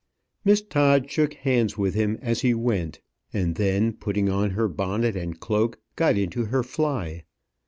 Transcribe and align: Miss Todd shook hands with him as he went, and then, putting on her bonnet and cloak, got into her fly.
Miss 0.43 0.63
Todd 0.63 1.11
shook 1.11 1.35
hands 1.35 1.77
with 1.77 1.93
him 1.93 2.17
as 2.23 2.41
he 2.41 2.55
went, 2.55 3.01
and 3.31 3.53
then, 3.53 3.93
putting 3.93 4.29
on 4.29 4.49
her 4.49 4.67
bonnet 4.67 5.15
and 5.15 5.39
cloak, 5.39 5.79
got 5.95 6.17
into 6.17 6.45
her 6.45 6.63
fly. 6.63 7.23